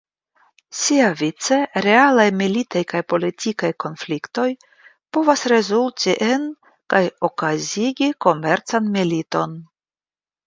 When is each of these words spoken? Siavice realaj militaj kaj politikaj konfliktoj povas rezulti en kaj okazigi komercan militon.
Siavice 0.75 1.57
realaj 1.85 2.23
militaj 2.39 2.81
kaj 2.93 3.01
politikaj 3.13 3.69
konfliktoj 3.83 4.45
povas 5.17 5.43
rezulti 5.55 6.15
en 6.31 6.47
kaj 6.95 7.03
okazigi 7.29 8.09
komercan 8.27 8.89
militon. 8.97 9.55